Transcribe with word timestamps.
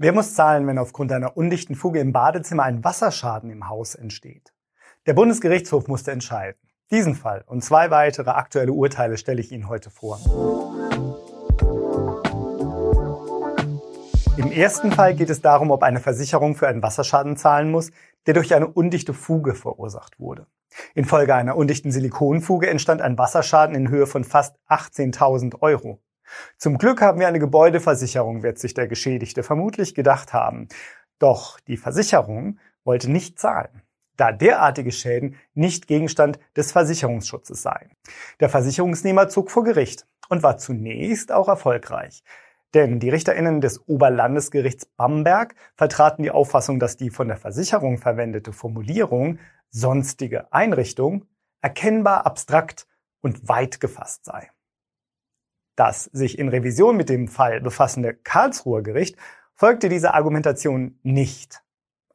Wer 0.00 0.12
muss 0.12 0.34
zahlen, 0.34 0.68
wenn 0.68 0.78
aufgrund 0.78 1.10
einer 1.10 1.36
undichten 1.36 1.74
Fuge 1.74 1.98
im 1.98 2.12
Badezimmer 2.12 2.62
ein 2.62 2.84
Wasserschaden 2.84 3.50
im 3.50 3.68
Haus 3.68 3.96
entsteht? 3.96 4.52
Der 5.06 5.12
Bundesgerichtshof 5.12 5.88
musste 5.88 6.12
entscheiden. 6.12 6.60
Diesen 6.92 7.16
Fall 7.16 7.42
und 7.48 7.64
zwei 7.64 7.90
weitere 7.90 8.30
aktuelle 8.30 8.72
Urteile 8.72 9.18
stelle 9.18 9.40
ich 9.40 9.50
Ihnen 9.50 9.68
heute 9.68 9.90
vor. 9.90 10.20
Im 14.36 14.52
ersten 14.52 14.92
Fall 14.92 15.16
geht 15.16 15.30
es 15.30 15.40
darum, 15.40 15.72
ob 15.72 15.82
eine 15.82 15.98
Versicherung 15.98 16.54
für 16.54 16.68
einen 16.68 16.84
Wasserschaden 16.84 17.36
zahlen 17.36 17.72
muss, 17.72 17.90
der 18.26 18.34
durch 18.34 18.54
eine 18.54 18.68
undichte 18.68 19.14
Fuge 19.14 19.56
verursacht 19.56 20.20
wurde. 20.20 20.46
Infolge 20.94 21.34
einer 21.34 21.56
undichten 21.56 21.90
Silikonfuge 21.90 22.70
entstand 22.70 23.02
ein 23.02 23.18
Wasserschaden 23.18 23.74
in 23.74 23.88
Höhe 23.88 24.06
von 24.06 24.22
fast 24.22 24.60
18.000 24.68 25.60
Euro. 25.60 25.98
Zum 26.56 26.78
Glück 26.78 27.00
haben 27.00 27.20
wir 27.20 27.28
eine 27.28 27.38
Gebäudeversicherung, 27.38 28.42
wird 28.42 28.58
sich 28.58 28.74
der 28.74 28.88
Geschädigte 28.88 29.42
vermutlich 29.42 29.94
gedacht 29.94 30.32
haben. 30.32 30.68
Doch 31.18 31.60
die 31.60 31.76
Versicherung 31.76 32.58
wollte 32.84 33.10
nicht 33.10 33.38
zahlen, 33.38 33.82
da 34.16 34.32
derartige 34.32 34.92
Schäden 34.92 35.36
nicht 35.54 35.86
Gegenstand 35.86 36.38
des 36.56 36.72
Versicherungsschutzes 36.72 37.62
seien. 37.62 37.90
Der 38.40 38.48
Versicherungsnehmer 38.48 39.28
zog 39.28 39.50
vor 39.50 39.64
Gericht 39.64 40.06
und 40.28 40.42
war 40.42 40.58
zunächst 40.58 41.32
auch 41.32 41.48
erfolgreich. 41.48 42.22
Denn 42.74 43.00
die 43.00 43.08
Richterinnen 43.08 43.60
des 43.60 43.88
Oberlandesgerichts 43.88 44.86
Bamberg 44.86 45.54
vertraten 45.74 46.22
die 46.22 46.30
Auffassung, 46.30 46.78
dass 46.78 46.96
die 46.96 47.10
von 47.10 47.28
der 47.28 47.38
Versicherung 47.38 47.96
verwendete 47.96 48.52
Formulierung 48.52 49.38
sonstige 49.70 50.52
Einrichtung 50.52 51.24
erkennbar 51.62 52.26
abstrakt 52.26 52.86
und 53.20 53.48
weit 53.48 53.80
gefasst 53.80 54.24
sei. 54.26 54.50
Das 55.78 56.10
sich 56.12 56.40
in 56.40 56.48
Revision 56.48 56.96
mit 56.96 57.08
dem 57.08 57.28
Fall 57.28 57.60
befassende 57.60 58.12
Karlsruher 58.12 58.82
Gericht 58.82 59.16
folgte 59.54 59.88
dieser 59.88 60.14
Argumentation 60.14 60.98
nicht. 61.04 61.62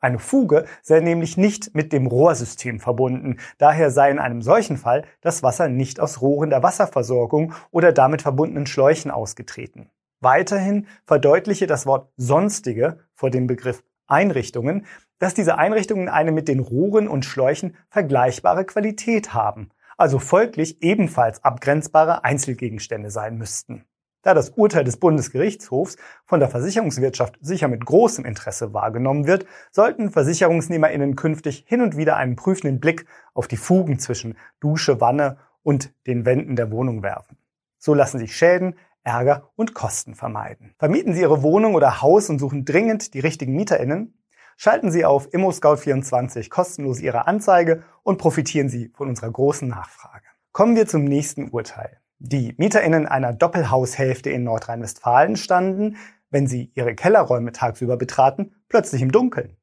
Eine 0.02 0.20
Fuge 0.20 0.66
sei 0.81 0.99
nämlich 0.99 1.38
nicht 1.38 1.73
mit 1.73 1.93
dem 1.93 2.05
Rohrsystem 2.05 2.82
verbunden. 2.82 3.38
Daher 3.60 3.90
sei 3.90 4.12
in 4.12 4.20
einem 4.20 4.41
solchen 4.41 4.76
Fall 4.76 5.05
das 5.21 5.43
Wasser 5.43 5.70
nicht 5.70 6.01
aus 6.01 6.20
Rohren 6.21 6.49
der 6.49 6.62
Wasserversorgung 6.62 7.54
oder 7.71 7.93
damit 7.93 8.21
verbundenen 8.21 8.65
Schläuchen 8.65 9.12
ausgetreten. 9.12 9.90
Weiterhin 10.20 10.85
verdeutliche 11.05 11.66
das 11.66 11.85
Wort 11.85 12.12
sonstige 12.18 12.99
vor 13.13 13.29
dem 13.29 13.48
Begriff 13.48 13.82
Einrichtungen, 14.07 14.85
dass 15.20 15.35
diese 15.35 15.57
Einrichtungen 15.57 16.10
eine 16.10 16.34
mit 16.34 16.49
den 16.49 16.60
Rohren 16.60 17.07
und 17.07 17.23
Schläuchen 17.23 17.77
vergleichbare 17.88 18.66
Qualität 18.66 19.34
haben 19.34 19.71
also 19.98 20.20
folglich 20.20 20.82
ebenfalls 20.82 21.44
abgrenzbare 21.44 22.24
Einzelgegenstände 22.24 23.10
sein 23.10 23.38
müssten. 23.38 23.86
Da 24.24 24.34
das 24.34 24.52
Urteil 24.52 24.85
des 24.85 24.98
Bundesgerichtshofs 24.98 25.98
von 26.24 26.40
der 26.40 26.50
Versicherungswirtschaft 26.50 27.38
sicher 27.41 27.68
mit 27.68 27.85
großem 27.85 28.24
Interesse 28.24 28.74
wahrgenommen 28.74 29.27
wird, 29.27 29.46
sollten 29.70 30.12
Versicherungsnehmerinnen 30.12 31.18
künftig 31.18 31.66
hin 31.68 31.82
und 31.82 31.98
wieder 31.98 32.16
einen 32.16 32.38
prüfenden 32.38 32.80
Blick 32.80 33.05
auf 33.34 33.50
die 33.50 33.58
Fugen 33.58 34.00
zwischen 34.00 34.38
Dusche, 34.62 35.02
Wanne 35.02 35.38
und 35.62 35.94
den 36.07 36.26
Wänden 36.26 36.55
der 36.55 36.72
Wohnung 36.72 37.04
werfen. 37.04 37.38
So 37.78 37.94
lassen 37.94 38.18
sich 38.18 38.35
Schäden, 38.35 38.76
Ärger 39.04 39.50
und 39.57 39.74
Kosten 39.74 40.16
vermeiden. 40.16 40.74
Vermieten 40.80 41.13
Sie 41.13 41.22
Ihre 41.22 41.44
Wohnung 41.44 41.76
oder 41.76 42.02
Haus 42.02 42.30
und 42.30 42.40
suchen 42.40 42.63
dringend 42.63 43.13
die 43.13 43.20
richtigen 43.20 43.54
MieterInnen? 43.54 44.13
Schalten 44.57 44.91
Sie 44.91 45.05
auf 45.05 45.27
ImmoScout24 45.29 46.49
kostenlos 46.49 46.99
Ihre 46.99 47.27
Anzeige 47.27 47.84
und 48.04 48.18
profitieren 48.18 48.70
Sie 48.70 48.91
von 48.95 49.10
unserer 49.10 49.32
großen 49.32 49.68
Nachfrage. 49.68 50.26
Kommen 50.51 50.76
wir 50.76 50.87
zum 50.87 51.04
nächsten 51.04 51.49
Urteil. 51.49 51.99
Die 52.20 52.54
MieterInnen 52.57 53.05
einer 53.05 53.34
Doppelhaushälfte 53.34 54.29
in 54.29 54.43
Nordrhein-Westfalen 54.43 55.35
standen, 55.35 55.98
wenn 56.29 56.48
sie 56.48 56.71
ihre 56.73 56.95
Kellerräume 56.95 57.51
tagsüber 57.51 57.98
betraten, 57.98 58.55
plötzlich 58.70 59.01
im 59.01 59.12
Dunkeln. 59.12 59.57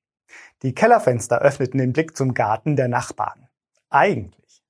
Die 0.62 0.74
Kellerfenster 0.74 1.40
öffneten 1.40 1.78
den 1.78 1.92
Blick 1.92 2.16
zum 2.16 2.34
Garten 2.34 2.76
der 2.76 2.88
Nachbarn. 2.88 3.48
Eigentlich. 3.88 4.62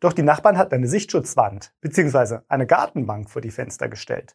Doch 0.00 0.12
die 0.12 0.22
Nachbarn 0.22 0.58
hatten 0.58 0.74
eine 0.74 0.88
Sichtschutzwand 0.88 1.74
bzw. 1.80 2.38
eine 2.48 2.66
Gartenbank 2.66 3.30
vor 3.30 3.42
die 3.42 3.50
Fenster 3.50 3.88
gestellt. 3.88 4.34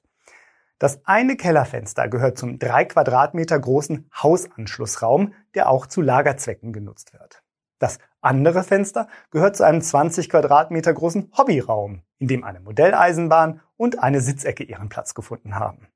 Das 0.79 1.05
eine 1.05 1.35
Kellerfenster 1.35 2.07
gehört 2.07 2.37
zum 2.37 2.57
drei 2.57 2.85
Quadratmeter 2.85 3.59
großen 3.59 4.09
Hausanschlussraum, 4.15 5.33
der 5.53 5.69
auch 5.69 5.87
zu 5.87 6.01
Lagerzwecken 6.01 6.71
genutzt 6.71 7.11
wird. 7.11 7.43
Das 7.79 7.99
andere 8.21 8.63
Fenster 8.63 9.09
gehört 9.29 9.57
zu 9.57 9.65
einem 9.65 9.81
20 9.81 10.29
Quadratmeter 10.29 10.93
großen 10.93 11.31
Hobbyraum, 11.37 12.03
in 12.17 12.29
dem 12.29 12.45
eine 12.45 12.61
Modelleisenbahn 12.61 13.59
und 13.75 14.01
eine 14.01 14.21
Sitzecke 14.21 14.63
ihren 14.63 14.87
Platz 14.87 15.13
gefunden 15.13 15.55
haben. 15.55 15.87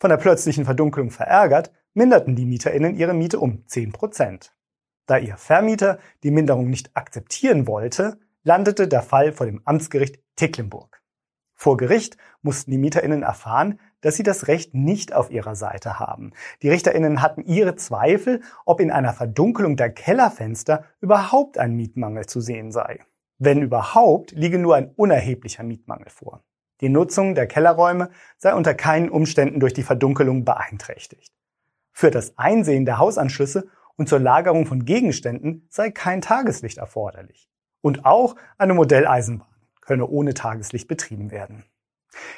Von 0.00 0.08
der 0.08 0.16
plötzlichen 0.16 0.64
Verdunkelung 0.64 1.10
verärgert, 1.10 1.70
minderten 1.92 2.34
die 2.34 2.46
MieterInnen 2.46 2.96
ihre 2.96 3.14
Miete 3.14 3.40
um 3.40 3.66
10 3.66 3.92
Prozent. 3.92 4.54
Da 5.04 5.18
ihr 5.18 5.36
Vermieter 5.36 5.98
die 6.22 6.30
Minderung 6.30 6.70
nicht 6.70 6.96
akzeptieren 6.96 7.66
wollte, 7.66 8.18
landete 8.42 8.88
der 8.88 9.02
Fall 9.02 9.32
vor 9.32 9.44
dem 9.44 9.60
Amtsgericht 9.66 10.18
Tecklenburg. 10.36 11.01
Vor 11.62 11.76
Gericht 11.76 12.16
mussten 12.42 12.72
die 12.72 12.76
MieterInnen 12.76 13.22
erfahren, 13.22 13.78
dass 14.00 14.16
sie 14.16 14.24
das 14.24 14.48
Recht 14.48 14.74
nicht 14.74 15.12
auf 15.12 15.30
ihrer 15.30 15.54
Seite 15.54 16.00
haben. 16.00 16.32
Die 16.60 16.68
RichterInnen 16.68 17.22
hatten 17.22 17.44
ihre 17.44 17.76
Zweifel, 17.76 18.40
ob 18.64 18.80
in 18.80 18.90
einer 18.90 19.12
Verdunkelung 19.12 19.76
der 19.76 19.90
Kellerfenster 19.90 20.82
überhaupt 21.00 21.58
ein 21.58 21.76
Mietmangel 21.76 22.26
zu 22.26 22.40
sehen 22.40 22.72
sei. 22.72 22.98
Wenn 23.38 23.62
überhaupt, 23.62 24.32
liege 24.32 24.58
nur 24.58 24.74
ein 24.74 24.90
unerheblicher 24.96 25.62
Mietmangel 25.62 26.08
vor. 26.10 26.42
Die 26.80 26.88
Nutzung 26.88 27.36
der 27.36 27.46
Kellerräume 27.46 28.10
sei 28.38 28.54
unter 28.54 28.74
keinen 28.74 29.08
Umständen 29.08 29.60
durch 29.60 29.72
die 29.72 29.84
Verdunkelung 29.84 30.44
beeinträchtigt. 30.44 31.32
Für 31.92 32.10
das 32.10 32.36
Einsehen 32.36 32.86
der 32.86 32.98
Hausanschlüsse 32.98 33.68
und 33.94 34.08
zur 34.08 34.18
Lagerung 34.18 34.66
von 34.66 34.84
Gegenständen 34.84 35.68
sei 35.70 35.92
kein 35.92 36.22
Tageslicht 36.22 36.78
erforderlich. 36.78 37.48
Und 37.82 38.04
auch 38.04 38.34
eine 38.58 38.74
Modelleisenbahn 38.74 39.51
könne 39.82 40.06
ohne 40.06 40.34
Tageslicht 40.34 40.88
betrieben 40.88 41.30
werden. 41.30 41.64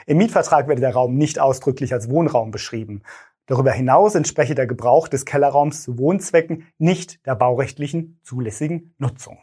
Im 0.06 0.18
Mietvertrag 0.18 0.68
werde 0.68 0.80
der 0.80 0.94
Raum 0.94 1.16
nicht 1.16 1.38
ausdrücklich 1.38 1.92
als 1.92 2.10
Wohnraum 2.10 2.50
beschrieben. 2.50 3.02
Darüber 3.46 3.72
hinaus 3.72 4.14
entspreche 4.14 4.54
der 4.54 4.66
Gebrauch 4.66 5.08
des 5.08 5.24
Kellerraums 5.24 5.82
zu 5.82 5.98
Wohnzwecken 5.98 6.66
nicht 6.78 7.24
der 7.26 7.34
baurechtlichen 7.34 8.18
zulässigen 8.22 8.94
Nutzung. 8.98 9.38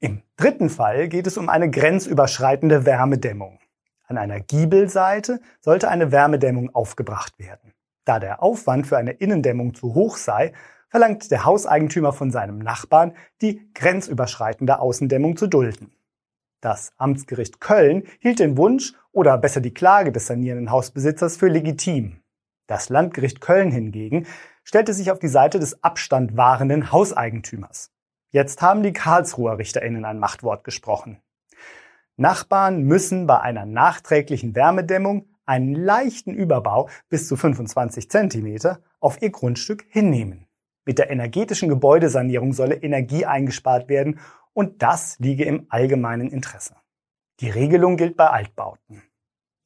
Im 0.00 0.22
dritten 0.36 0.68
Fall 0.68 1.08
geht 1.08 1.26
es 1.26 1.38
um 1.38 1.48
eine 1.48 1.70
grenzüberschreitende 1.70 2.84
Wärmedämmung. 2.84 3.58
An 4.06 4.18
einer 4.18 4.40
Giebelseite 4.40 5.40
sollte 5.60 5.88
eine 5.88 6.12
Wärmedämmung 6.12 6.74
aufgebracht 6.74 7.38
werden. 7.38 7.72
Da 8.04 8.18
der 8.18 8.42
Aufwand 8.42 8.86
für 8.86 8.98
eine 8.98 9.12
Innendämmung 9.12 9.72
zu 9.72 9.94
hoch 9.94 10.18
sei, 10.18 10.52
verlangt 10.94 11.32
der 11.32 11.44
Hauseigentümer 11.44 12.12
von 12.12 12.30
seinem 12.30 12.60
Nachbarn, 12.60 13.16
die 13.42 13.68
grenzüberschreitende 13.74 14.78
Außendämmung 14.78 15.36
zu 15.36 15.48
dulden. 15.48 15.92
Das 16.60 16.92
Amtsgericht 16.98 17.60
Köln 17.60 18.04
hielt 18.20 18.38
den 18.38 18.56
Wunsch 18.56 18.92
oder 19.10 19.36
besser 19.36 19.60
die 19.60 19.74
Klage 19.74 20.12
des 20.12 20.28
sanierenden 20.28 20.70
Hausbesitzers 20.70 21.36
für 21.36 21.48
legitim. 21.48 22.20
Das 22.68 22.90
Landgericht 22.90 23.40
Köln 23.40 23.72
hingegen 23.72 24.28
stellte 24.62 24.94
sich 24.94 25.10
auf 25.10 25.18
die 25.18 25.26
Seite 25.26 25.58
des 25.58 25.82
Abstand 25.82 26.36
wahrenden 26.36 26.92
Hauseigentümers. 26.92 27.90
Jetzt 28.30 28.62
haben 28.62 28.84
die 28.84 28.92
Karlsruher 28.92 29.58
RichterInnen 29.58 30.04
ein 30.04 30.20
Machtwort 30.20 30.62
gesprochen. 30.62 31.20
Nachbarn 32.16 32.84
müssen 32.84 33.26
bei 33.26 33.40
einer 33.40 33.66
nachträglichen 33.66 34.54
Wärmedämmung 34.54 35.26
einen 35.44 35.74
leichten 35.74 36.34
Überbau 36.34 36.88
bis 37.08 37.26
zu 37.26 37.34
25 37.34 38.08
Zentimeter 38.08 38.78
auf 39.00 39.20
ihr 39.22 39.30
Grundstück 39.30 39.86
hinnehmen. 39.88 40.46
Mit 40.84 40.98
der 40.98 41.10
energetischen 41.10 41.68
Gebäudesanierung 41.68 42.52
solle 42.52 42.76
Energie 42.76 43.24
eingespart 43.24 43.88
werden 43.88 44.20
und 44.52 44.82
das 44.82 45.18
liege 45.18 45.44
im 45.44 45.66
allgemeinen 45.68 46.30
Interesse. 46.30 46.76
Die 47.40 47.50
Regelung 47.50 47.96
gilt 47.96 48.16
bei 48.16 48.26
Altbauten. 48.26 49.02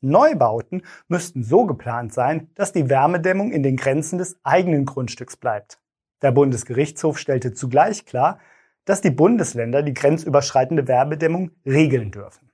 Neubauten 0.01 0.83
müssten 1.09 1.43
so 1.43 1.67
geplant 1.67 2.13
sein, 2.13 2.51
dass 2.55 2.73
die 2.73 2.89
Wärmedämmung 2.89 3.51
in 3.51 3.63
den 3.63 3.77
Grenzen 3.77 4.19
des 4.19 4.39
eigenen 4.45 4.85
Grundstücks 4.85 5.37
bleibt. 5.37 5.81
Der 6.23 6.31
Bundesgerichtshof 6.31 7.19
stellte 7.19 7.53
zugleich 7.53 8.07
klar, 8.07 8.39
dass 8.85 9.01
die 9.01 9.11
Bundesländer 9.11 9.83
die 9.83 9.95
grenzüberschreitende 9.95 10.89
Wärmedämmung 10.89 11.51
regeln 11.67 12.11
dürfen. 12.11 12.51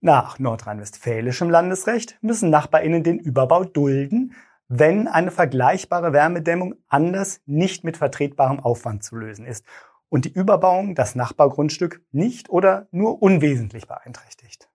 Nach 0.00 0.38
nordrhein-westfälischem 0.38 1.50
Landesrecht 1.50 2.18
müssen 2.20 2.50
Nachbarinnen 2.50 3.02
den 3.02 3.18
Überbau 3.18 3.64
dulden, 3.64 4.34
wenn 4.68 5.08
eine 5.08 5.30
vergleichbare 5.30 6.12
Wärmedämmung 6.12 6.74
anders 6.88 7.40
nicht 7.46 7.84
mit 7.84 7.96
vertretbarem 7.96 8.60
Aufwand 8.60 9.02
zu 9.02 9.16
lösen 9.16 9.46
ist 9.46 9.64
und 10.10 10.26
die 10.26 10.32
Überbauung 10.32 10.94
das 10.94 11.14
Nachbargrundstück 11.14 12.02
nicht 12.12 12.50
oder 12.50 12.86
nur 12.90 13.22
unwesentlich 13.22 13.86
beeinträchtigt. 13.88 14.68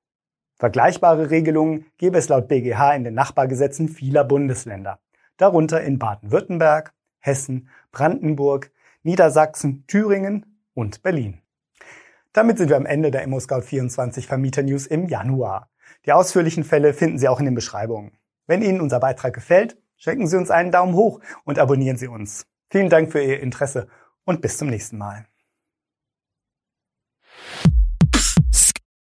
Vergleichbare 0.55 1.29
Regelungen 1.29 1.85
gäbe 1.97 2.17
es 2.17 2.29
laut 2.29 2.47
BGH 2.47 2.95
in 2.95 3.03
den 3.03 3.13
Nachbargesetzen 3.13 3.87
vieler 3.89 4.23
Bundesländer, 4.23 4.99
darunter 5.37 5.81
in 5.81 5.99
Baden-Württemberg, 5.99 6.93
Hessen, 7.19 7.69
Brandenburg, 7.91 8.71
Niedersachsen, 9.03 9.85
Thüringen 9.87 10.59
und 10.73 11.03
Berlin. 11.03 11.41
Damit 12.31 12.57
sind 12.57 12.69
wir 12.69 12.77
am 12.77 12.85
Ende 12.85 13.11
der 13.11 13.27
ImmoScout24 13.27 14.25
Vermieter 14.25 14.63
News 14.63 14.87
im 14.87 15.07
Januar. 15.07 15.69
Die 16.05 16.13
ausführlichen 16.13 16.63
Fälle 16.63 16.93
finden 16.93 17.19
Sie 17.19 17.27
auch 17.27 17.39
in 17.39 17.45
den 17.45 17.55
Beschreibungen. 17.55 18.17
Wenn 18.47 18.61
Ihnen 18.61 18.81
unser 18.81 18.99
Beitrag 18.99 19.33
gefällt, 19.33 19.77
schenken 20.03 20.27
Sie 20.27 20.37
uns 20.37 20.51
einen 20.51 20.71
Daumen 20.71 20.93
hoch 20.95 21.21
und 21.45 21.59
abonnieren 21.59 21.97
Sie 21.97 22.07
uns. 22.07 22.45
Vielen 22.69 22.89
Dank 22.89 23.11
für 23.11 23.21
Ihr 23.21 23.39
Interesse 23.39 23.87
und 24.25 24.41
bis 24.41 24.57
zum 24.57 24.69
nächsten 24.69 24.97
Mal. 24.97 25.25